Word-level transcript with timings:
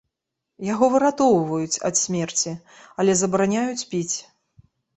Яго 0.67 0.85
выратоўваюць 0.93 1.81
ад 1.91 2.01
смерці, 2.03 2.55
але 3.03 3.11
забараняюць 3.23 3.87
піць. 3.95 4.17